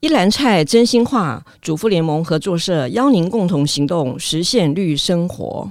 [0.00, 5.68] 一篮菜真心话，主妇联盟合作社邀您共同行动，实现绿生活。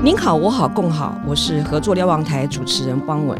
[0.00, 3.36] 您好，我好，共好，我是合作瞭望台主持人方文。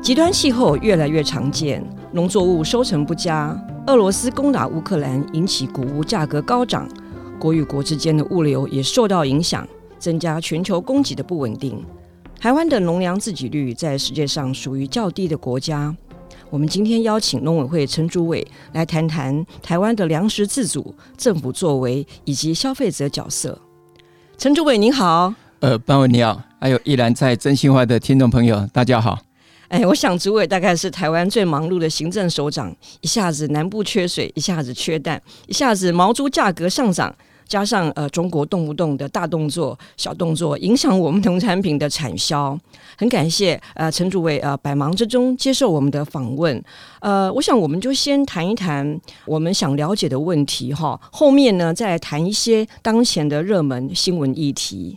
[0.00, 3.60] 极端气候越来越常见，农作物收成不佳。
[3.86, 6.88] 俄罗斯攻打乌克兰，引起谷物价格高涨，
[7.38, 9.66] 国与国之间的物流也受到影响，
[9.96, 11.80] 增加全球供给的不稳定。
[12.40, 15.94] 台湾的农粮自给率在世界上属于较低的国家。
[16.50, 23.56] 我们今天邀请农委会陈主委来谈谈台湾的粮食自主、政府作为以及消费者角色。
[24.36, 29.25] 陈主委您好，呃，班委你好，还有依然在真心话的听众朋友，大家好。
[29.68, 37.12] 哎，我想主委大概是台湾最忙碌的行政首长，一下子南部缺水，一下子缺蛋，一下子毛猪价格上涨，
[37.48, 42.58] 加上呃中国动不动的大动作、小动作，影响我们农产品的产销。
[42.96, 46.62] 很感谢呃陈主委呃百忙之中接受我们的访问。
[47.00, 54.96] 呃，我想我们就先谈一谈我们想了解的问题哈，后面呢再谈一些当前的热门新闻议题。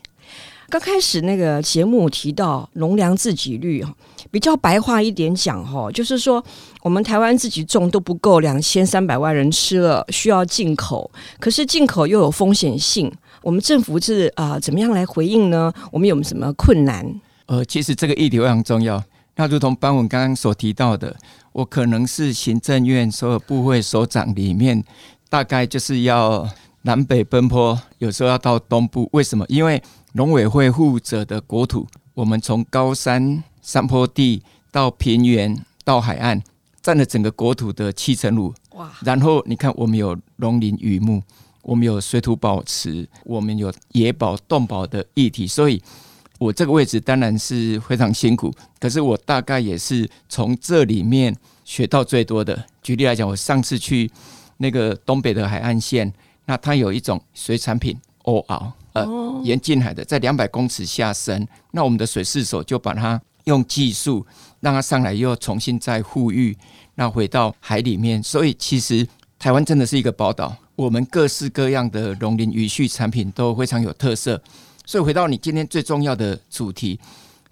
[0.69, 3.83] 刚开始那个节目提到农粮自给率，
[4.29, 6.43] 比较白话一点讲哈，就是说
[6.83, 11.09] 我们台湾自己种都不够两千三百万人吃了，需要进口，
[11.39, 15.73] 可是进口又有风险性，我们政府是啊、怎么样来回应呢？
[15.91, 17.03] 我们有什么困难？
[17.47, 19.03] 呃，其实这个议题非常重要。
[19.35, 21.15] 那如同班文刚刚所提到的，
[21.51, 24.83] 我可能是行政院所有部会首长里面，
[25.29, 26.47] 大概就是要
[26.83, 29.45] 南北奔波，有时候要到东部，为什么？
[29.49, 29.81] 因为
[30.13, 34.41] 农委会负责的国土，我们从高山山坡地
[34.71, 36.41] 到平原到海岸，
[36.81, 38.53] 占了整个国土的七成五。
[38.75, 38.91] 哇！
[39.03, 41.21] 然后你看，我们有农林渔牧，
[41.61, 45.81] 我们有水土保持，我们有野保动保的议题，所以
[46.37, 48.53] 我这个位置当然是非常辛苦。
[48.79, 51.35] 可是我大概也是从这里面
[51.65, 52.63] 学到最多的。
[52.81, 54.09] 举例来讲，我上次去
[54.57, 56.11] 那个东北的海岸线，
[56.49, 58.71] 那它有一种水产品欧螯。
[58.93, 59.05] 呃，
[59.43, 64.25] 沿近海的，在两百公尺下深，那我们的水试所就把它用技术
[64.59, 66.57] 让它上来，又重新再护育，
[66.95, 68.21] 那回到海里面。
[68.23, 74.41] 所以其实台湾真的是一个宝岛，我们各式各样的农林渔畜产品都非常有特色。
[74.87, 76.99] 所以回到你今天最重要的主题，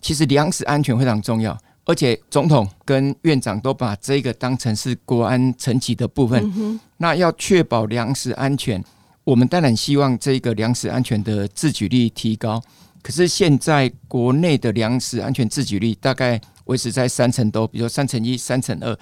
[0.01, 1.55] 其实粮食安全非常重要，
[1.87, 6.79] 而且总统跟院长都把这个当成是国安层级的部分。
[6.97, 8.83] 那要确保粮食安全。
[9.23, 12.61] 我们当然希望这个粮食安全的自给率提高，
[13.01, 18.97] 可是现在国内的粮食安全自给率大概维持在三成多，比如说三成一、三成二，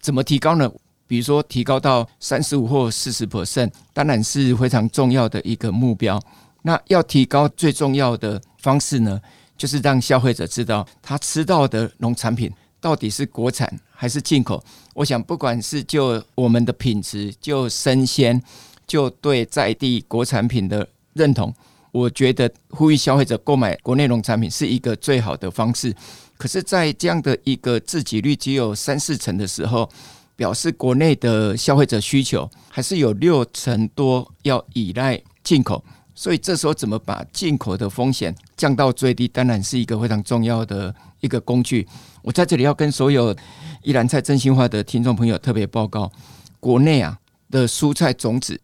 [0.00, 0.70] 怎么提高呢？
[1.06, 6.18] 比如说提高到三十五或四十 percent，当然是非常重要的一个目标。
[6.62, 9.20] 那要提高最重要的方式呢，
[9.60, 12.50] 就是让消费者知道他吃到的农产品
[12.80, 14.64] 到底是国产还是进口。
[14.94, 18.42] 我想，不管是就我们的品质，就生鲜。
[18.86, 21.54] 就对在地国产品的认同，
[21.92, 25.94] 我觉得呼吁消费者购买国内农产品是一个最好的方式。
[26.36, 29.88] 可是，在这样的一个自给率只有三四成的时候，
[30.34, 35.84] 表示国内的消费者需求还是有六成多要依赖进口。
[36.20, 41.88] 所以，这时候怎么把进口的风险降到最低，当然是一个非常重要的一个工具。
[42.20, 43.34] 我在这里要跟所有
[43.82, 46.12] 一篮菜真心话的听众朋友特别报告，
[46.60, 48.60] 国内啊的蔬菜种子。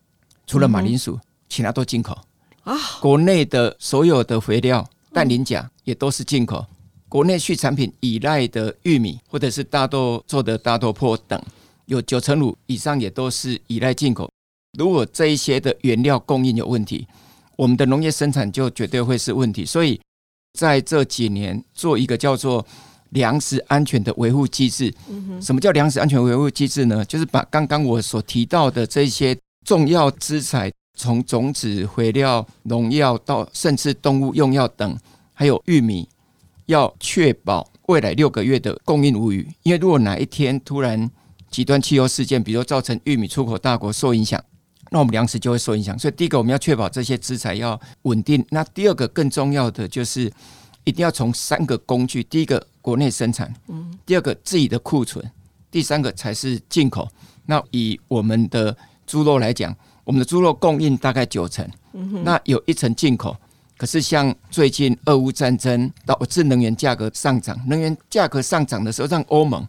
[0.46, 1.18] 除了马铃薯，
[1.48, 2.18] 其他都进口
[2.64, 2.76] 啊。
[3.00, 6.62] 国内的所有的肥料、氮磷钾也都是进口。
[7.08, 11.42] 国内畜产品依赖的玉米或者是大豆做的大豆粕等，
[11.86, 14.30] 有九成五以上也都是依赖进口。
[14.78, 17.08] 如果这一些的原料供应有问题，
[17.56, 19.64] 我们的农业生产就绝对会是问题。
[19.64, 20.00] 所以
[20.52, 22.64] 在这几年做一个叫做
[23.10, 24.94] 粮食安全的维护机制。
[25.40, 27.04] 什么叫粮食安全维护机制呢？
[27.04, 29.36] 就是把刚刚我所提到的这些。
[29.64, 34.96] 重要资产，从种子、肥料、农药到甚至动物用药等，
[35.34, 36.08] 还有玉米，
[36.66, 39.44] 要确保未来六个月的供应无虞。
[39.64, 41.10] 因为如果哪一天突然
[41.50, 44.40] 极端气候事件，比如造成玉米出口大国受影响，
[44.90, 45.98] 那我们粮食就会受影响。
[45.98, 48.44] 所以第一个我们要确保这些资材要稳定。
[48.50, 50.32] 那第二个更重要的就是
[50.84, 53.52] 一定要从三个工具：第一个国内生产，
[54.04, 55.24] 第二个自己的库存，
[55.70, 57.08] 第三个才是进口。
[57.46, 59.74] 那以我们的猪肉来讲，
[60.04, 61.68] 我们的猪肉供应大概九成，
[62.22, 63.36] 那有一成进口。
[63.78, 69.68] 可是像最近俄乌战争导致能源价格上涨，能源价格上涨的时候，让欧盟、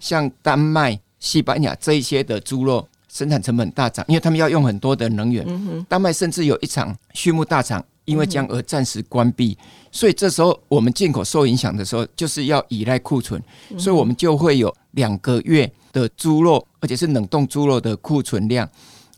[0.00, 2.86] 像丹麦、西班牙这一些的猪肉
[3.18, 5.44] 生产成本大涨，因为他们要用很多的能源。
[5.88, 9.58] 丹麦甚至有一场畜牧大厂，因为将而暂时关闭，
[9.90, 13.42] 所以这时候我们进口受影响的时候，就是要依赖库存，
[13.76, 18.68] 所以我们就会有两个月的猪肉，而且是冷冻猪肉的库存量，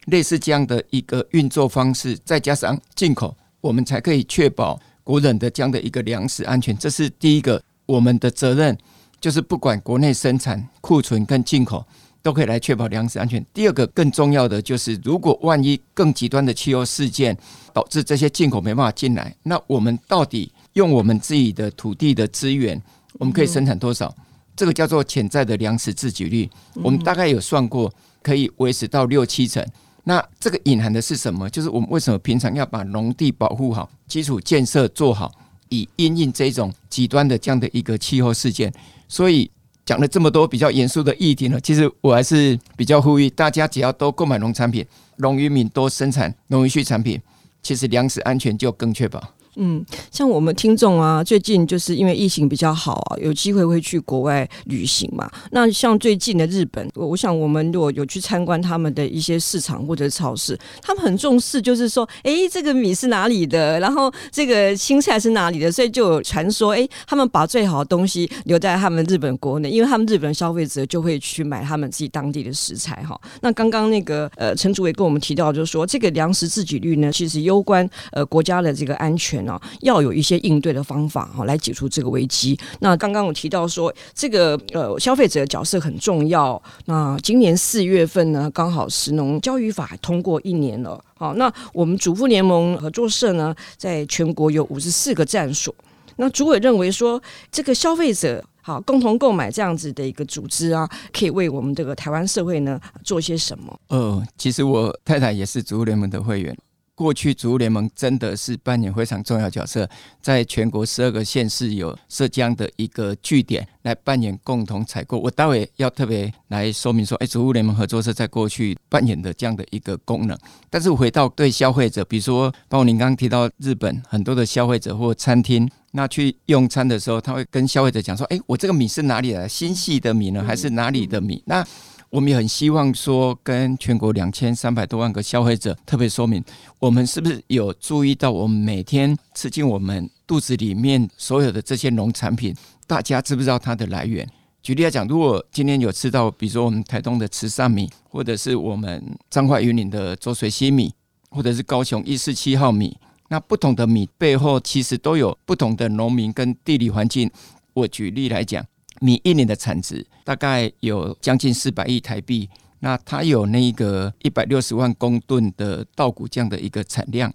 [0.07, 6.75] 类似这样的一个运作方式，再加上进口，我们才可以确保国人的这样的一个粮食安全。
[6.79, 8.75] 这是第一个，我们的责任
[9.21, 11.85] 就是不管国内生产、库存跟进口。
[12.23, 13.45] 都可以来确保粮食安全。
[13.55, 17.37] 第二个更重要的就是，如果万一更极端的气候事件
[17.73, 22.81] 导致这些进口没办法进来，那我们到底用我们自己的土地的资源，
[23.15, 24.15] 我们可以生产多少？
[24.55, 26.51] 这个叫做潜在的粮食自给率。
[26.75, 29.67] 我们大概有算过，可以维持到六七成。
[30.05, 31.49] 那这个隐含的是什么？
[31.49, 35.33] 就是我们为什么平常要把农地保护好，基础建设做好，
[35.71, 38.73] 以应应这种极端的这样的一个气候事件。
[39.09, 39.51] 所以。
[39.91, 47.21] 讲了这么多比较严肃的议题呢，其实我还是比较呼吁大家，只要多购买农产品，农渔民多生产农渔畜产品，
[47.61, 49.21] 其实粮食安全就更确保。
[49.57, 55.29] 嗯，像我们听众啊，最近就是因为疫情比较好啊，有机会会去国外旅行嘛。
[55.51, 73.21] 那像最近的日本，我想我们如果有去参观他们的一些市场或者超市，他们很重视，就是说，哎，这个米是哪里的，然后这个青菜是哪里的，所以就有传说，哎，他们把最好的东西留在他们日本国内，因为他们日本消费者就会去买他们自己当地的食材哈。
[73.41, 79.41] 那刚刚那个呃陈主委跟我们提到，就是说这个粮食自给率呢，其实攸关呃国家的这个安全。
[79.51, 82.59] 啊要有一些应对的方法哈，来解除这个危机。
[82.79, 86.63] 那刚刚我提到说，这个呃消费者的角色很重要。
[86.85, 91.03] 那今年四月份呢，刚好食农教育法通过一年了。
[91.17, 95.75] 好，那我们主妇联盟合作社呢，在全国有五十四个站所。
[96.17, 97.21] 那主委认为说，
[97.51, 103.81] 这个消费者好共同购买这样子的一个组织啊，可以为我们这个台湾社会呢做些什么？
[103.89, 106.57] 呃，其实我太太也是主妇联盟的会员。
[107.01, 109.89] 过去，植物联盟真的是扮演非常重要角色，
[110.21, 115.19] 在全国十二个县市有设这样的一个据点来扮演共同采购。
[115.19, 120.37] 我待会要特别来说明说，哎，植物联盟合作社在过去扮演的这样的一个功能。
[120.69, 129.49] 但是回到对消费者，比如说，包括您刚刚提到日本很多的消费者或餐厅，那去用餐的时候，他会跟消费者讲说，哎，我这个米是哪里的？
[129.49, 131.43] 新系的米呢，还是哪里的米？
[131.47, 131.67] 那
[132.11, 136.43] 我们也很希望说，跟全国两千三百多万个消费者特别说明，
[136.81, 142.53] 我们是不是有注意到，我们每天吃进我们肚子里面所有的这些农产品，
[142.89, 144.29] 大家知不知道它的来源？
[144.61, 150.93] 举例来讲，如果今天有吃到，比如说我们台东的池上米，或者是我们彰化云林的浊水溪米，
[151.31, 152.99] 或者是高雄一四七号米，
[153.29, 157.31] 那不同的米背后其实都有不同的农民跟地理环境。
[157.73, 158.67] 我举例来讲。
[159.01, 162.49] 米一年的产值大概有将近四百亿台币，
[162.79, 167.33] 那它有那个一百六十万公吨的稻谷这样的一个产量。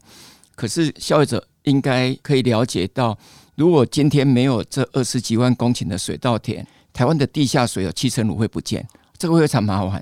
[0.56, 3.18] 可是消费者应该可以了解到，
[3.56, 10.02] 如果今天没有这二十几万公顷的水稻田，台湾的地下水有七成五会不见，这个会非常麻烦。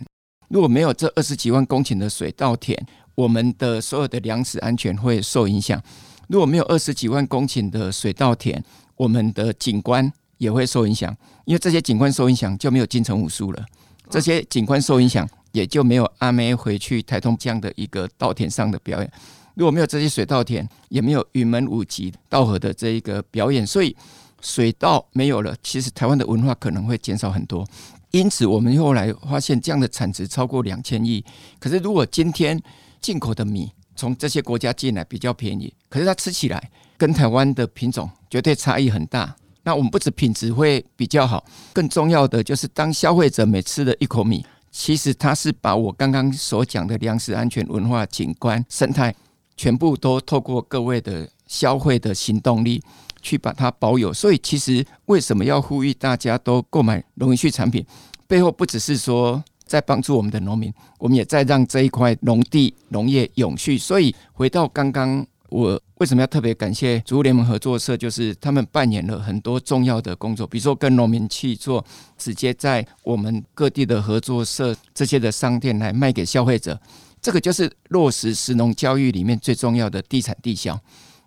[0.50, 2.78] 如果没有这二十几万公顷的水稻田，
[3.16, 5.82] 我们的所有的粮食安全会受影响。
[6.28, 8.64] 如果没有二十几万公顷的水稻田，
[8.96, 10.12] 我们的景观
[10.44, 11.16] 也会受影响。
[11.46, 13.66] 因为这些景观受影响，就没有金城武术了。
[14.10, 19.12] 这些景观受影响，也就没有阿妹回去台东这样的一个稻田上的表演。
[19.56, 23.66] 如果没有这些水稻田，也没有云门舞集、稻荷的这一个表演。
[23.66, 23.96] 所以
[24.42, 27.66] 水稻没有了，其实台湾的文化可能会减少很多。
[28.12, 31.24] 因此，我们后来发现这样的产值超过两千亿。
[31.60, 32.62] 可是，如果今天
[33.02, 39.36] 进口的米从这些国家进来比较便宜，可是它吃起来跟台湾的品种绝对差异很大。
[39.66, 49.16] 那我们不止品质会比较好，更重要的就是当消费者每吃了一口米，其实他是把我刚刚所讲的粮食安全、文化、景观、生态，
[49.56, 52.84] 全部都透过各位的消费的行动力
[53.22, 54.14] 去把它保有。
[54.14, 57.86] 所以，其实为什么要呼吁大家都购买农渔畜产品？
[58.28, 63.78] 背后不只是说在帮助我们的农民，我们也在让这一块农地农业永续。
[63.78, 65.26] 所以，回到刚刚。
[65.54, 67.96] 我为什么要特别感谢植物联盟合作社？
[67.96, 71.86] 就是他们扮演了很多重要的工作，比如说跟农民去做
[72.18, 76.82] 直接在我们各地的合作社这些的商店来卖给消费者，
[77.22, 80.78] 这个就是落实食农教育里面最重要的地产地销。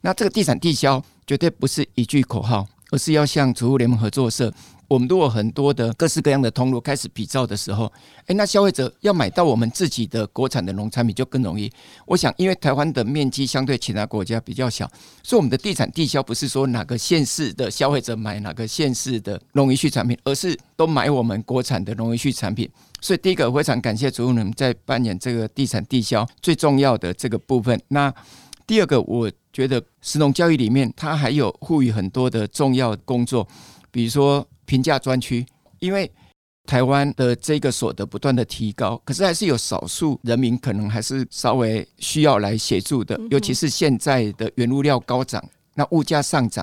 [0.00, 4.52] 那这个地产地销绝对不是一句口号，而是要向植物联盟合作社
[4.88, 7.92] 我们如果很多的各式各样的通路开始比照的时候，
[8.26, 11.70] 诶，那消费者要买到我们自己的国产的农产品就更容易。
[12.06, 14.90] 我想，因为台湾的面积相对其他国家比较小，
[15.22, 22.68] 所以我们的地产地销不是说哪个县市的消费者买哪个县市的农渔畜产品，而是都买我们国产的农渔畜产品。
[23.00, 27.80] 所以，第一个非常感谢主任在扮演这个地产地销最重要的这个部分。
[27.88, 28.12] 那
[28.66, 33.46] 第二个，我觉得食农教育里面它还有赋予很多的重要工作，
[33.96, 35.46] 比如说平价专区，
[35.78, 36.12] 因为
[36.66, 45.42] 台湾的这个所得不断的提高，可是还是有少数人民可能还是稍微需要来协助的，尤其是现在的原物料高涨，
[45.76, 46.62] 那物价上涨，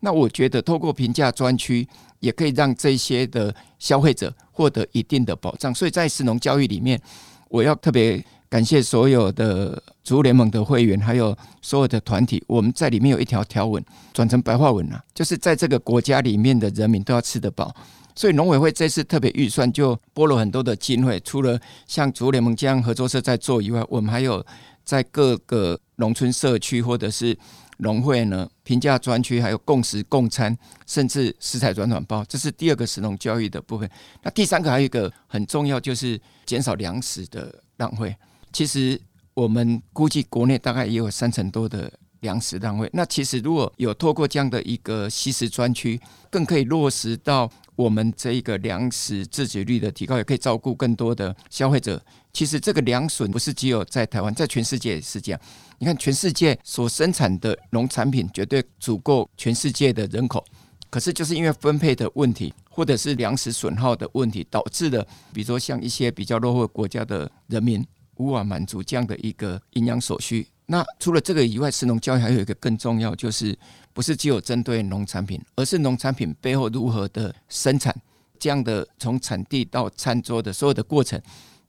[0.00, 1.86] 那我觉得透过平价专区
[2.18, 7.00] 也可以让这些的消费者获得一定的保障，所以在食农教育里面，
[7.48, 8.20] 我要特别。
[8.52, 12.44] 感谢所有的主妇联盟的会员，还有所有的团体。
[12.46, 13.82] 我们在里面有一条条文，
[14.12, 17.74] 转成白话文了，就是在这个国家里面的人民都要吃得饱。
[18.14, 24.44] 所以农委会这次特别预算就拨了很多的经费，除了像竹联盟这样合作社在做以外，我们还有
[24.84, 27.34] 在各个农村社区或者是
[27.78, 30.54] 农会呢，平价专区，还有共食共餐，
[30.86, 33.88] 甚至食材转转包，这是第二个食农教育的部分。
[34.22, 38.14] 那第三个还有一个很重要，就是减少粮食的浪费。
[38.52, 39.00] 其实
[39.34, 41.90] 我们估计国内大概也有三成多的
[42.20, 42.88] 粮食浪费。
[42.92, 52.00] 那其实如果有透过这样的一个惜食专区，更可以落实到我们这一个粮食自给率的提高，也可以照顾更多的消费者。
[52.32, 55.40] 其实这个粮损不是只有在台湾，在全世界也是这样。
[55.78, 60.44] 你看，全世界所生产的农产品绝对足够全世界的人口，
[60.90, 67.84] 可是就是因为分配的问题，或者是粮食损耗的问题，导致了比如说像一些比较落后国家的人民。
[68.16, 70.46] 无法满足这样的一个营养所需。
[70.66, 73.56] 那除了这个以外，食农教育还有一个更重要，就是
[73.92, 77.94] 不是只有针对农产品，而是农产品背后如何的生产，
[78.38, 81.20] 这样的从产地到餐桌的所有的过程。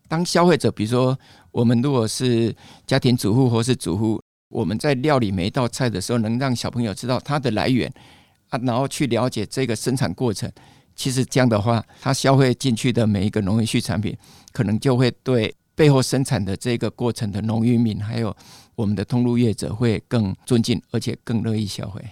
[0.08, 1.18] 当消费者，比如说
[1.52, 7.92] 我们如果是家庭主妇或是主妇，我们在料理每一道菜的时候，能让小朋友知道它的来源
[8.50, 10.50] 啊，然后去了解这个生产过程。
[10.96, 14.16] 其实这样的话，他消费进去的每一个农业畜产品，
[14.54, 15.54] 可能就会对。
[15.76, 18.36] 背后生产的这个过程的农渔民，还有
[18.76, 22.04] 我们的通路业者会更尊敬，而且更乐意消费。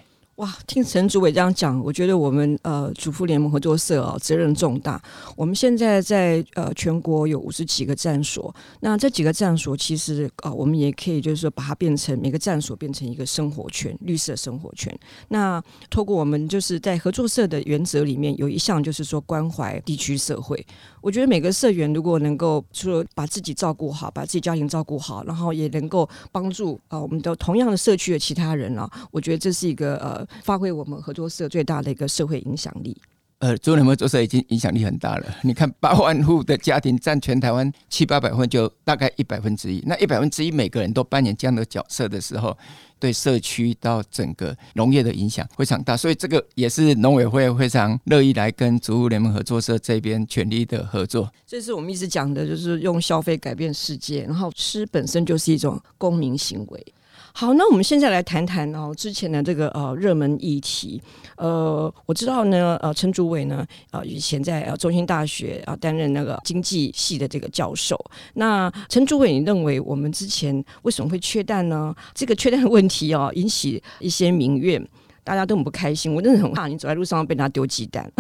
[0.42, 5.00] 哇，听陈主委这样讲，我觉得我们呃主妇联盟合作社啊责任重大。
[5.36, 14.92] 我们现在在呃全国有五十几个站所，那这几个站所其实啊、呃，我们也可以就是说把它变成每个站所变成一个生活圈，绿色生活圈。
[15.28, 20.66] 那透过我们就是在合作社的原则里面有一项就是说关怀地区社会。
[21.02, 30.28] 我觉得每个社员如果能够说把自己照顾好，把自己家庭照顾好，然后也能够帮助啊、我们的同样的社区的其他人啊，我觉得这是一个呃。
[30.44, 32.96] 发挥我们合作社最大的一个社会影响力。
[33.40, 35.26] 呃，主妇联合作社已经影响力很大了。
[35.42, 39.82] 你看，八万户的家庭占全台湾七八百户，就大概一百分之一。
[39.88, 42.56] 那一百分之一每个人都扮演这样的角色的时候，
[43.00, 45.98] 对社区到整个农业的影响非常大。
[45.98, 51.28] 所以这个也是农委会非常乐意来跟植物联盟合作社这边全力的合作。
[51.48, 56.94] 这是我们一直讲的，就是用消费改变世界，然后吃本身就是一种公民行为。
[57.34, 61.02] 好，那我们现在来谈谈哦，之前的这个呃热门议题。
[61.38, 67.98] 呃，我知道呢，呃，陈主委呢，呃，以前在呃中兴大学啊担任那个经济系的这个教授。
[68.36, 71.96] 那陈主委，你认为我们之前为什么会缺蛋呢？
[72.14, 74.86] 这个缺蛋的问题哦，引起一些民怨，
[75.24, 76.14] 大家都很不开心。
[76.14, 78.12] 我真的很怕你走在路上被人家丢鸡蛋。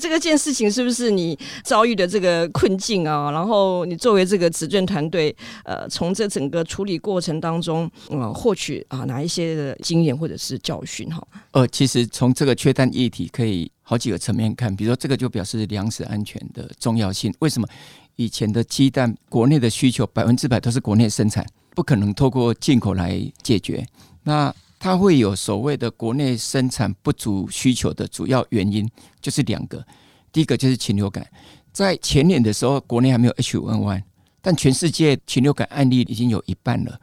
[0.00, 3.30] 这个件事情是不是你遭遇的这个困境啊？
[3.30, 11.22] 然后你作为这个执政团队，呃，从这整个处理过程当中，呃，获取啊哪一些的经验或者是教训哈？
[11.50, 17.32] 呃，其实从这个缺蛋议题可以好几个层面看，比如说这个就表示粮食安全的重要性。
[17.40, 17.68] 为什么
[18.16, 23.86] 以前的鸡蛋国内的需求百分之百都是国内生产，不可能透过进口来解决？
[24.22, 29.84] 那它会有所谓的国内生产不足需求的主要原因，就是两个。
[30.32, 31.24] 第一个就是禽流感，
[31.70, 34.02] 在前年的时候，国内还没有 H5N1，
[34.40, 36.98] 但全世界禽流感案例已经有一半了。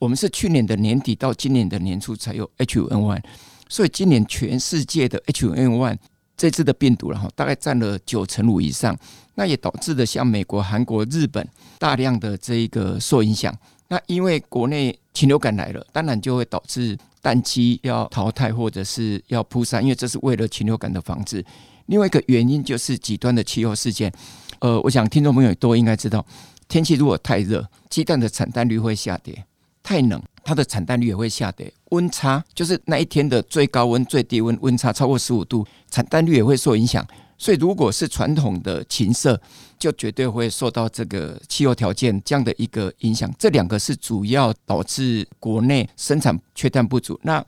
[0.00, 3.22] 我们是去年的年底到今年的年初才有 H5N1，
[3.68, 5.98] 所以今年全世界的 H5N1
[6.36, 8.98] 这次的病毒然后大概占了九成五以上，
[9.36, 11.46] 那也导致了像美国、韩国、日本
[11.78, 13.56] 大量的这一个受影响。
[13.86, 16.98] 那因为国内禽流感来了，当然就会导致。
[17.20, 21.44] 蛋鸡要淘汰或者是要扑杀，因为这是为了禽流感的防治。
[21.86, 24.12] 另外一个原因就是极端的气候事件。
[24.60, 26.24] 呃，我想听众朋友都应该知道，
[26.68, 29.34] 天气如果太热，鸡蛋的产蛋率会下跌；
[29.82, 31.72] 太冷，它的产蛋率也会下跌。
[31.90, 37.06] 温差就是那一天的最高温、最低温温差超过十五度，产蛋率也会受影响。
[37.40, 39.40] 所以，如果是传统的琴瑟，
[39.78, 43.32] 就绝对会受到这个气候条件这样的一个影响。
[43.38, 47.18] 这两个是主要导致国内生产缺蛋不足。
[47.22, 47.42] 那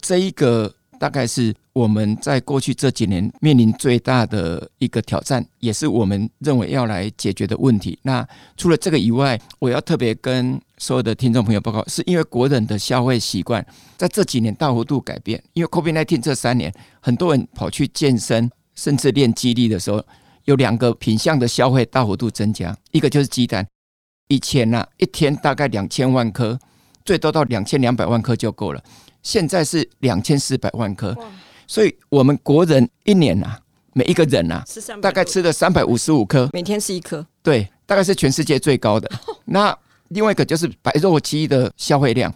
[0.00, 7.96] 这一个大概是我们在过去这几年面临最大的一个挑战，也是我们认为要来解决的问题。
[8.02, 8.26] 那
[8.56, 13.64] 除了这个以外，我要特别跟所有的听众朋友报告，是因为国人的消费习惯
[13.96, 15.40] 在这几年大幅度改变。
[15.52, 18.50] 因为 COVID-19 这三年，很多人跑去健身。
[18.76, 20.04] 甚至练肌力的时候，
[20.44, 23.66] 有两个品项的消费大幅度增加，一个就是鸡蛋。
[24.28, 26.58] 以前呢、啊，一天大概两千万颗，
[27.04, 28.82] 最多到两千两百万颗就够了。
[29.22, 31.16] 现在是两千四百万颗，
[31.66, 33.58] 所以我们国人一年啊，
[33.92, 34.64] 每一个人啊，
[35.00, 39.10] 大概吃了三百五十五颗，每天吃一颗，对，大概是全世界最高的。
[39.46, 39.76] 那
[40.08, 42.32] 另外一个就是白肉鸡的消费量，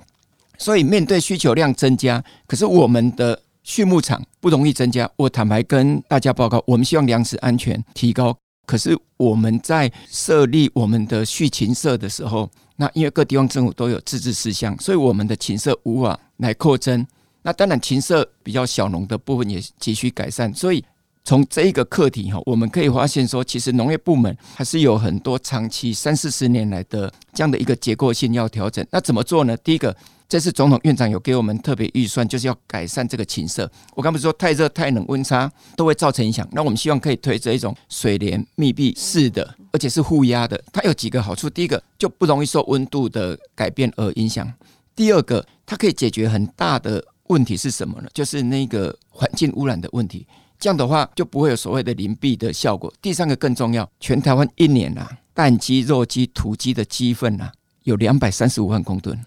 [0.59, 3.41] 所以面对需求量增加，可是我们的。
[3.71, 8.37] 畜牧场不容易增加，我坦白跟大家报告，我们希望粮食安全提高。
[8.67, 17.07] 可是我们在设立我们的畜禽舍的时候，那因为各地方政府都有自治事项，所以我们的禽舍无法来扩增。
[17.43, 20.53] 那当然禽舍比较小农的部分也急需改善。
[20.53, 20.85] 所以
[21.25, 28.85] 从这一个课题哈，我们可以发现说，其实农业部门还是有很多长期三四十年来的这样的一个结构性要调整。
[28.91, 29.57] 那怎么做呢？
[29.59, 29.97] 第一个。
[30.31, 33.69] 这次总统院长有给我们特别预算，就是要改善这个禽舍。
[33.97, 36.49] 我刚不是说太热、太冷、温差都会造成影响。
[36.53, 40.63] 那我们希望可以推这一种水帘密闭式的，而且是负压的。
[40.73, 44.47] 它有几个好处：第一个就不容易受温度的改变而影响；
[44.95, 48.09] 第二个，它可以解决很大的问题是什么呢？
[48.15, 50.25] 就是那个环境污染的问题。
[50.61, 52.93] 这样的话就不会有所谓的邻避的效果。
[53.03, 57.51] 第三个更重要，全台湾一年啊，蛋鸡、肉鸡、土鸡的鸡粪啊，
[57.83, 59.19] 有两百三十五万公吨。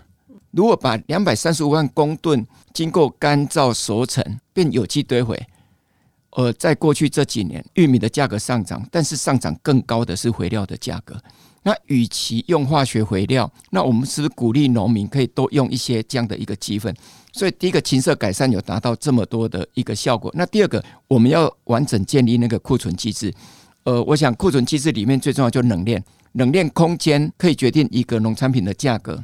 [0.54, 5.48] 如果把两百三十五万公吨经过干燥熟成变有机堆肥，
[6.32, 11.20] 呃，在过去这几年，玉米的价格上涨，但是上涨更高的是肥料的价格。
[11.64, 16.94] 那与其用化学肥料，那我们是不是鼓励农民可以多用一些这样的一个鸡粪？
[17.32, 20.30] 所以第一个禽舍改善有达到这么多的一个效果。
[20.36, 23.34] 那第二个，我们要完整建立那个库存机制。
[23.86, 29.24] 呃，我想库存机制里面最重要就是冷链，冷链空间可以决定一个农产品的价格。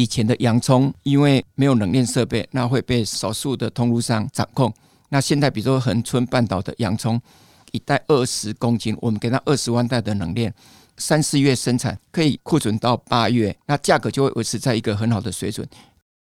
[0.00, 4.72] 以前的洋葱因为没有冷链设备，那会被少数的通路商掌控。
[5.10, 7.20] 那现在比如说恒春半岛的洋葱，
[7.72, 10.54] 一袋二十公斤，我们给它二十万袋的冷链，
[10.96, 15.68] 三四月生产可以库存到八月，那价格就会维持在一个很好的水准。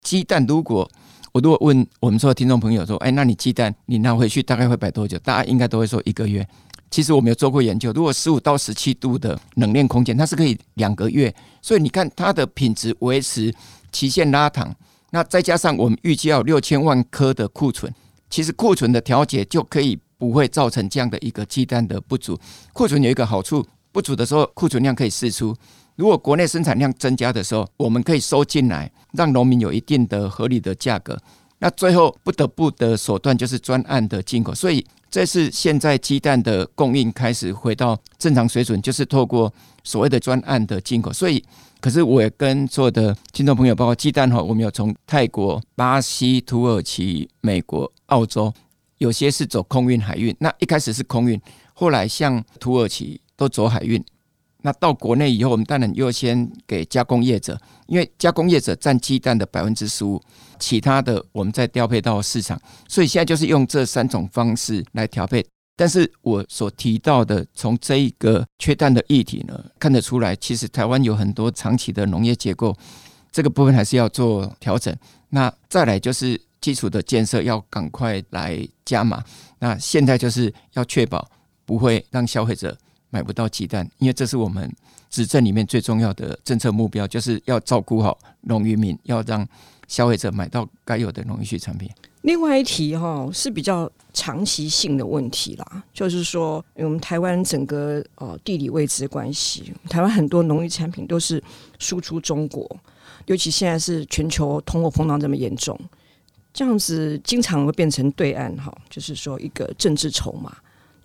[0.04, 0.90] 鸡蛋如果
[1.34, 5.20] 我如果问我们说听众朋友说，哎，那你鸡蛋你拿回去大概会摆多久？
[5.20, 6.48] 大家应该都会说一个月。
[6.96, 11.36] 其实我们有做过研究，如果十五到十七度的冷链空间，它是可以两个月。
[11.62, 13.54] 所以你看它的品质维持
[13.92, 14.74] 期限拉长，
[15.10, 17.94] 那再加上我们预计要六千万颗的库存，
[18.30, 22.40] 其实库存的调节就可以不会造成这样的一个鸡蛋的不足。
[22.72, 25.54] 库存有一个好处，不足的时候库存量可以释出。
[25.98, 31.20] 如果国内生产量增加的时候，我们可以收进来，让农民有一定的合理的价格。
[31.60, 34.86] 那最后不得不的手段就是专案的进口，所以。
[35.12, 41.14] 这是现在鸡蛋的供应开始回到正常水准，就是透过所谓的专案的进口。
[41.14, 41.42] 所以，
[41.80, 48.54] 可是我也跟所有的听众朋友，包括鸡蛋哈，我们有从泰国、巴西、土耳其、美国、澳洲，
[48.98, 50.36] 有些是走空运海运。
[50.38, 51.40] 那一开始是空运，
[51.74, 54.04] 后来像土耳其都走海运。
[54.66, 60.20] 那到国内以后，我们当然优先给加工业者，因为加工业者占鸡蛋的百分之十五，
[60.58, 62.60] 其他的我们再调配到市场。
[62.88, 65.46] 所以现在就是用这三种方式来调配。
[65.76, 72.76] 但是我所提到的，从这一个缺蛋的议题呢，看得出来，其实台湾有很多长期的农业结构，
[73.32, 74.92] 这个部分还是要做调整。
[75.30, 79.24] 那再来就是基础的建设要赶快来加码。
[79.60, 81.30] 那现在就是要确保
[81.66, 82.76] 不会让消费者。
[83.16, 84.70] 买不到鸡蛋，因为这是我们
[85.10, 89.48] 执政里面最重要的政策目标，就是要照顾好农渔民，要让
[89.88, 91.90] 消费者买到该有的农渔畜产品。
[92.24, 101.42] 另外一题哈是比较长期性的问题啦，就是说，我们台湾整个呃地理位置的关系，台湾很多农渔产品都是
[101.80, 102.70] 输出中国，
[103.28, 105.80] 尤其现在是全球通货膨胀这么严重，
[106.52, 110.54] 这样子经常会变成对岸哈，就是说一个政治筹码。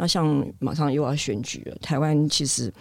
[0.01, 2.73] 那像马上又要选举了，台湾其实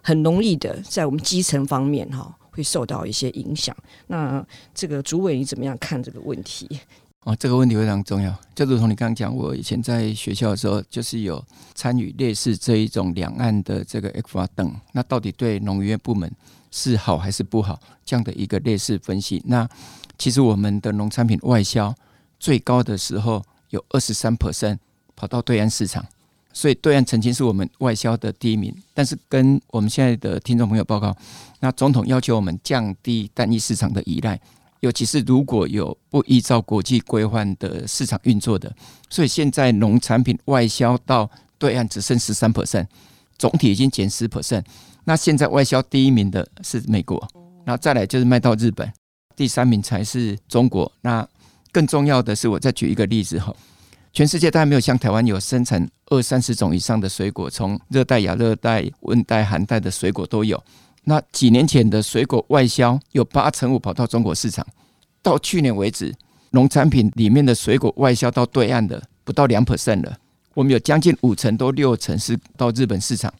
[0.00, 3.76] 很容易的在我们基层方面哈会受到一些影响。
[4.06, 6.68] 那这个主委你怎么样看这个问题？
[7.26, 8.32] 哦，这个问题非常重要。
[8.54, 16.30] 就如同你刚刚讲，我以前在学校的时候，就是有参与类似这一种两岸的这个 ECFA 等，那到底对农业部门
[16.70, 17.78] 是好还是不好？
[18.04, 19.42] 这样的一个类似分析。
[19.44, 19.68] 那
[20.16, 21.92] 其实我们的农产品外销
[22.38, 24.78] 最高的时候有二十三 percent
[25.16, 26.06] 跑到对岸市场，
[26.52, 28.74] 所以对岸曾经是我们外销的第一名。
[28.94, 31.16] 但是跟我们现在的听众朋友报告，
[31.60, 34.40] 那总统要求我们降低单一市场的依赖。
[34.80, 38.72] 尤其是如果有不依照国际规范的市场运作的，
[39.10, 42.86] 所以现在农产品外销到对岸只剩十三 percent，
[43.36, 44.62] 总体已经减十 percent。
[45.02, 47.20] 那现在外销第一名的是美国，
[47.64, 48.88] 然后再来就是卖到日本，
[49.34, 50.92] 第三名才是中国。
[51.00, 51.26] 那
[51.72, 53.52] 更重要的是，我再举一个例子哈，
[54.18, 60.60] 全世界大概没有像台湾有生产二三十种以上的水果，从热带、亚热带、温带、寒带的水果都有。
[61.04, 64.66] 那几年前的水果外销有八成五跑到中国市场，
[65.22, 66.12] 到去年为止，
[66.50, 70.18] 农产品里面的水果外销到对岸的不到两 percent 了。
[70.52, 73.32] 我们有将近五成都六成是到日本市场。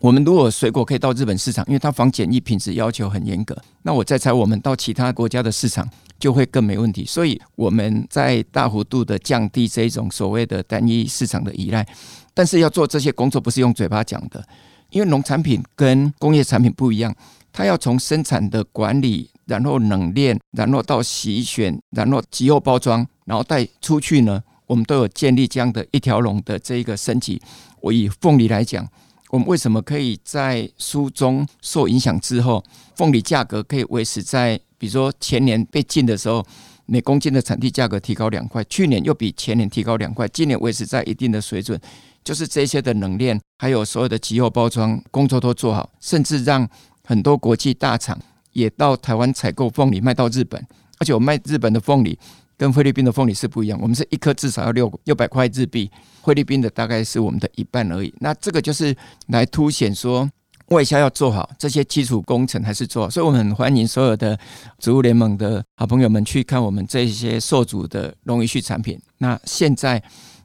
[0.00, 5.86] 我们如果水果可以到日本市场，因为它防检疫品质要求很严格，那我再猜我们到其他国家的市场
[6.18, 7.04] 就会更没问题。
[7.04, 11.86] 所以我们在大幅度的降低这种所谓的单一市场的依赖，
[12.32, 14.42] 但是要做这些工作不是用嘴巴讲的。
[14.88, 17.14] 因为农产品跟工业产品不一样，
[17.52, 27.40] 它要从生产的管理，然后冷链，然后到洗选，然后集后包装，然后带出去呢，我们都有建立这样的一条龙的这一个升级。
[27.82, 28.84] 我以凤梨来讲，
[29.30, 32.62] 我们为什么可以在书中受影响之后，
[32.96, 36.44] 凤梨价格可以维持在，比如说前年被禁的时候，
[36.86, 41.80] 每公斤的产地价格提高两块，去年又比前年提高两块，今年维持在一定的水准。
[42.22, 46.68] 就是这些的冷链，还有所有的集后包装工作都做好，甚至让
[47.04, 48.18] 很多国际大厂
[48.52, 50.60] 也到台湾采购凤梨卖到日本。
[50.98, 52.18] 而且我卖日本的凤梨
[52.60, 55.90] 跟菲律宾的凤梨是不一样，我们是一颗至少要六六百块日币，
[56.22, 58.12] 菲律宾的大概是我们的一半而已。
[58.18, 58.94] 那这个就是
[59.28, 60.30] 来凸显说
[60.66, 63.08] 外销要做好，这些基础工程还是做好。
[63.08, 64.38] 所以我们很欢迎所有的
[64.78, 69.00] 植物联盟的好朋友们去看我们这些受阻的农渔畜产品。
[69.16, 70.02] 那现在。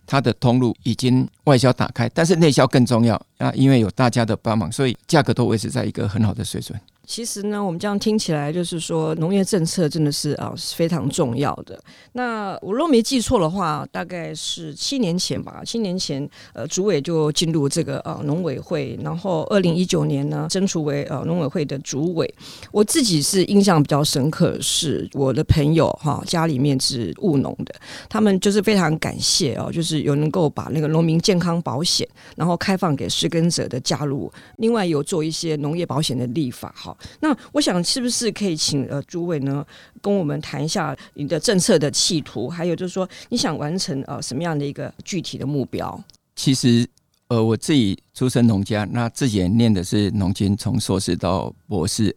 [0.07, 6.79] 它的通路已经外销打开，但是内销更重要啊，因为有大家的帮忙，所以价格都维持在一个很好的水准。
[7.05, 11.79] 其实呢，我们这样听起来就是说，农业政策真的是啊是非常重要的。
[12.13, 15.61] 那我若没记错的话，大概是七年前吧。
[15.65, 22.33] 七年前，呃，主委就进入这个呃农委会，然后二零一九年呢，争取为呃农委会的主委。
[22.71, 27.75] 我自己是印象比较深刻，是我的朋友哈，家里面是务农的，
[28.09, 36.94] 他们就是非常感谢哦，就是有能够把那个农民健康保险，然后开放给失耕者的加入，另外有做一些农业保险的立法哈。
[37.19, 39.65] 那我想是不是可以请呃诸位呢，
[40.01, 46.03] 跟我们谈一下你的政策的企图，还有就是说你想完成呃什么样的一个具体的目标？
[46.35, 46.87] 其实
[47.27, 52.15] 呃我自己出身农家，那自己也念的是农经，从硕士到博士，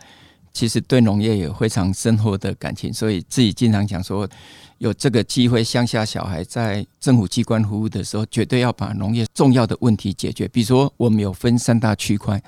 [0.53, 4.29] 其实对农业有非常深厚的感情，所以自己经常讲说，
[4.79, 10.49] 有这个机会乡下小孩在政府机关服务的时候，绝对要把农业重要的问题解决。
[10.49, 12.43] 比如说我们有分三大区块，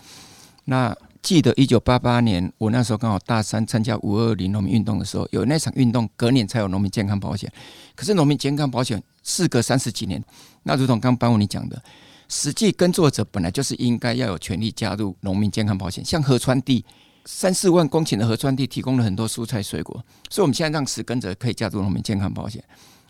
[0.65, 0.97] 那。
[1.23, 7.53] 记得一九八八年，我那时候刚好大三参加五二零农民运动的时候，有那场运动，隔年才有农民健康保险。
[7.95, 10.23] 可是农民健康保险事隔三十几年，
[10.63, 11.81] 那如同刚班文你讲的，
[12.29, 16.03] 实际耕作者本来就是应该要有权利加入农民健康保险。
[16.03, 16.85] 像河川地
[17.27, 22.65] 三四万公顷的河川地，提供了很多蔬菜水果，所以我们现在让实耕者可以加入农民健康保险。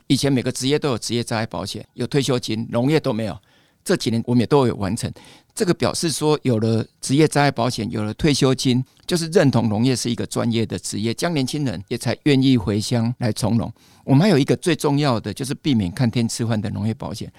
[0.09, 3.39] 以前每个职业都有职业灾害保险，有退休金，农业都没有。
[3.83, 5.11] 这几年我们也都有完成。
[5.55, 13.71] 这个表示说，有了职业灾害保险，有了退休金，就是认同农业是一个专业的职业，将年轻人也才愿意回乡来从农。
[14.05, 17.31] 我们还有一个最重要的，就是避免看天吃饭的农业保险。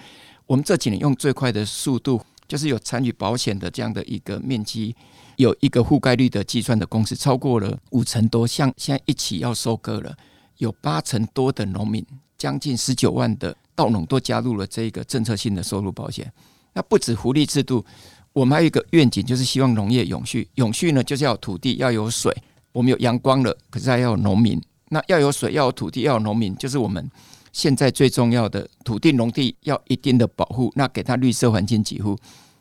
[0.46, 4.94] 我们这几年用最快的速度，就是有参与保险的这样的一个面积，
[5.36, 8.46] 有一个覆盖率的计算的公式，超过了五成多。
[8.46, 10.14] 像现在一起要收割了，
[10.58, 12.04] 有八成多的农民，
[12.38, 16.30] 将近十九万的稻农都加入了这个政策性的收入保险。
[16.74, 17.84] 那不止福利制度，
[18.32, 20.48] 我们还有一个愿景，就是希望农业永续。
[20.54, 22.34] 永续呢，就是要土地，要有水。
[22.72, 24.60] 我们有阳光了，可是还要有农民。
[24.88, 27.10] 那要有水，要有土地，要有农民，就是我们
[27.52, 30.72] 现在最重要的土地、农地要一定的保护。
[30.74, 32.18] 那给它绿色环境给付。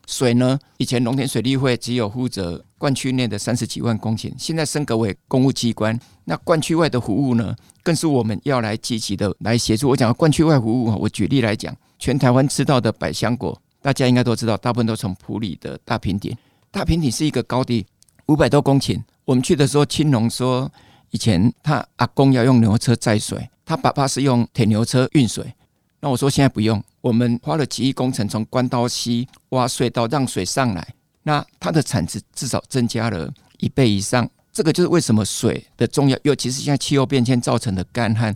[0.08, 5.97] 水呢，以前农田水利会只有负责灌区内的三十几万公顷，现在升格为公务机关。
[6.26, 9.88] 那灌区外的服务呢，更是我们要来积极的来协助。
[9.88, 13.58] 我讲灌区外服务，我举例来讲，全台湾吃到的百香果。
[13.81, 16.35] 大家应该都知道，大部分都从普里的大平顶。
[16.69, 17.85] 大平顶是一个高地，
[18.27, 19.01] 五百多公顷。
[19.25, 20.71] 我们去的时候，青龙说
[21.09, 25.53] 以前他阿公要用牛车载水，他爸爸是用铁牛车运水。
[25.99, 30.87] 那我说现在不用，我们花了几亿工程，从关刀溪挖隧道让水上来，
[31.23, 34.29] 那它的产值至少增加了一倍以上。
[34.51, 38.35] 这个就是为什么水的重要，尤其是现在气候变迁造成的干旱，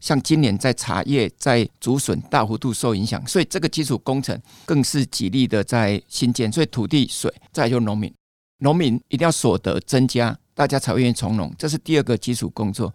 [0.00, 6.50] 像今年在茶叶、在竹笋大幅度受影响，所以这个基础工程更是极力的在新建。
[6.50, 8.12] 所以土地、水，再就农民，
[8.58, 12.92] 农民一定要所得增加，大家才愿意从农，这是第二个基础工作。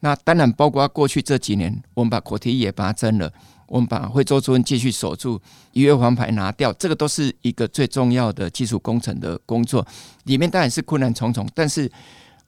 [0.00, 3.32] 那当然，包括过去这几年，我们把国体也拔针了，
[3.66, 5.40] 我们把惠州村继续守住，
[5.72, 9.84] 乙月黄牌拿掉，这个都是一个最重要的基础工程的工作。
[10.24, 11.90] 里面当然是困难重重，但是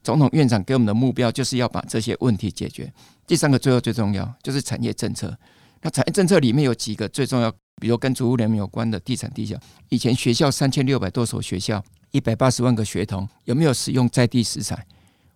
[0.08, 2.90] 总统院长给我们的目标就是要把这些问题解决。
[3.26, 5.36] 第三个最后最重要就是产业政策。
[5.82, 9.54] 那产业政策里面有几个最重要，比如跟主妇联盟有关的地产地消。
[9.90, 14.82] 以前学校三千六百多所学校，一百八十万个学童，有没有使用在地食材？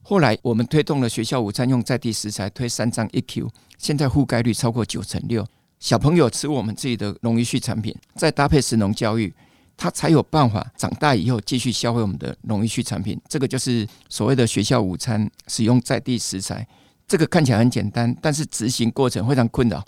[0.00, 5.46] 后来我们推动了学校午餐用在地食材，推三张一 Q，现在覆盖率超过九成六。
[5.80, 9.34] 小朋友吃我们自己的农渔畜产品，再搭配食农教育，
[9.76, 13.20] 他才有办法长大以后继续消费我们的农渔畜产品。
[13.28, 16.66] 这个就是所谓的学校午餐使用在地食材。
[17.08, 19.84] 这个看起来很简单，但是执行过程非常困扰，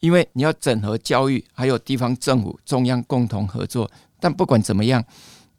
[0.00, 3.90] 因为你要整合教育还有地方政府、中央共同合作。
[4.20, 5.02] 但不管怎么样，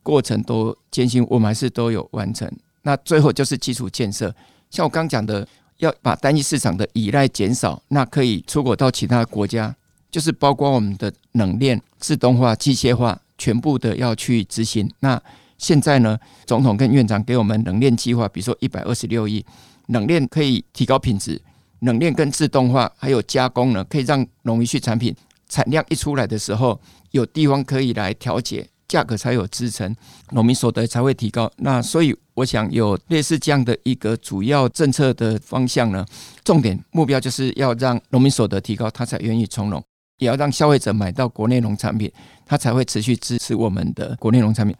[0.03, 2.51] 过程都艰辛，我们还是都有完成。
[2.83, 4.33] 那最后就是基础建设，
[4.69, 9.75] 像我刚讲的，要把单一市场的依赖减少，那可以出口到其他国家，
[10.11, 14.89] 就是包括我们的冷链自动化、机械化，全部的要去执行。
[14.99, 15.21] 那
[15.57, 19.45] 现在呢，总统跟院长给我们冷链计划，比如说一百二十六亿，
[19.87, 21.41] 冷链可以提高品质，
[21.79, 25.15] 冷链跟自动化还有加工呢，可以让农渔畜产品
[25.47, 26.79] 产量一出来的时候，
[27.11, 28.67] 有地方可以来调节。
[28.87, 29.93] 价格才有支撑，
[30.31, 31.51] 农民所得才会提高。
[31.57, 36.05] 那所以我想有类似这样的一个主要政策的方向呢，
[36.45, 39.83] 重点目标就是要让农民所得提高，他才愿意从农，
[40.17, 42.11] 也要让消费者买到国内农产品，
[42.45, 44.75] 他才会持续支持我们的国内农产品。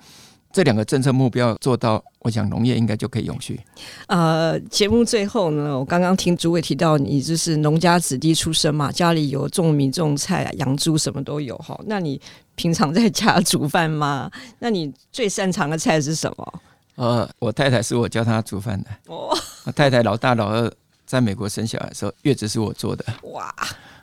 [0.52, 3.60] 这两个政策目标做到，我想农业应该就可以永续。
[4.08, 11.80] 呃，节目最后呢，我刚刚听主委提到，你就是农家子弟出身嘛，家里有种米、种菜、养猪，什么都有哈。
[11.86, 12.20] 那你
[12.56, 14.32] 平常在家煮饭吗？
[14.58, 16.54] 那你最擅长的菜是什么？
[16.96, 18.90] 呃，我太太是我教她煮饭的。
[19.08, 20.72] 哦， 我太太老大、老二
[21.06, 23.06] 在美国生小孩的时候，月子是我做的。
[23.34, 23.54] 哇，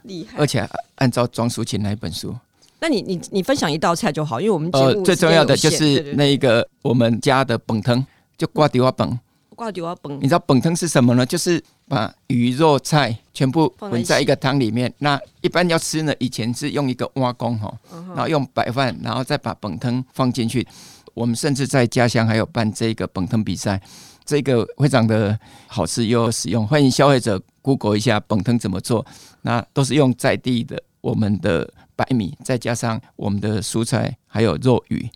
[0.05, 0.39] 厉害！
[0.39, 2.35] 而且按照庄淑琴那一本书。
[2.81, 4.71] 那你你你分享一道菜就好，因为我们
[5.05, 8.05] 最重要的就是那一个我们家的本汤，
[8.39, 9.19] 就挂地瓦本。
[9.57, 11.25] 挂地瓦本，你知道本汤是什么呢？
[11.25, 14.93] 就是把鱼肉菜全部混在一个汤里面。
[14.99, 17.73] 那一般要吃呢，以前是用一个挖工哈，
[18.09, 20.67] 然后用白饭，然后再把本汤放进去。
[21.15, 23.81] 我们甚至在家乡还有办这个本汤比赛，
[24.25, 26.67] 这个非常的好吃又实用。
[26.67, 29.05] 欢迎消费者 Google 一下本藤怎么做，
[29.43, 31.73] 那都是用在地的我们的。
[31.97, 35.09] 白米再加上我们的蔬菜，还有肉鱼。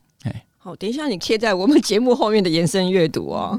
[0.69, 3.59] 好，等一下，你贴在我们节目后面的延伸阅读哦。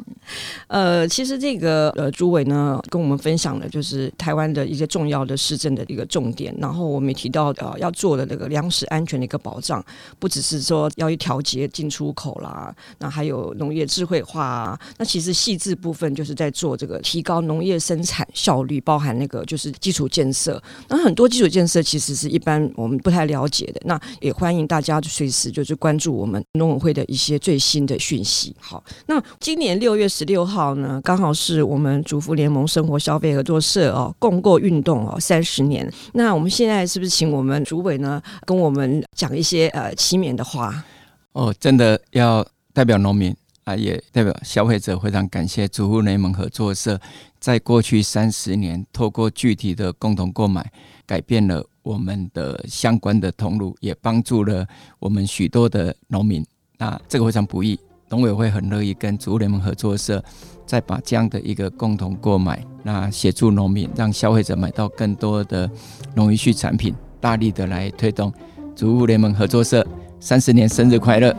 [0.68, 6.56] 呃，其实这个呃，朱伟呢跟我们分享的就是台湾的一些重要的市政的一个重点。
[6.60, 9.84] 然后我们也提到呃，要做的那个粮食安全的一个保障，
[10.20, 14.80] 不只是说要去调节进出口啦，那还有农业智慧化啊。
[15.00, 20.62] 那其实细致部分就是在做这个提高农业生产效率，包含那个就是基础建设。
[20.88, 23.82] 那很多基础建设其实是一般我们不太了解的。
[23.86, 28.54] 那也欢迎大家随时就是关注我们农委会的一些最新的讯息。
[28.60, 35.90] 好，那今年六月十六号呢，刚好是我们主妇联盟生活消费合作社哦共构运动哦三十年。
[36.14, 40.84] 那我们现在是不是请我们主委呢，跟我们讲一些呃期勉的话？
[41.32, 43.34] 哦，真的要代表农民
[43.64, 47.00] 啊，也代表消费者，非常感谢主妇联盟合作社
[47.40, 50.70] 在过去三十年，透过具体的共同购买，
[51.06, 54.68] 改变了我们的相关的通路，也帮助了
[55.00, 56.46] 我们许多的农民。
[56.80, 57.78] 那这个非常不易，
[58.10, 60.24] 农委会很乐意跟植物联盟合作社，
[60.66, 65.70] 再把这样的一个共同购买，那协助农民，让消费者买到更多的
[66.16, 68.34] 农渔畜产品，大力的来推动
[68.76, 69.86] 植物联盟合作社
[70.22, 71.36] 三十年生日快乐！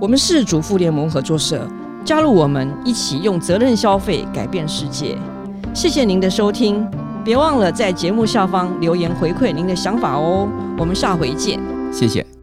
[0.00, 1.68] 我们是主妇联盟合作社，
[2.04, 5.18] 加入我们一起用责任消费改变世界。
[5.74, 6.86] 谢谢您的收听，
[7.24, 10.48] 别忘了在节目下方留言回馈您的想法哦。
[10.78, 11.58] 我们下回见，
[11.92, 12.35] 谢谢。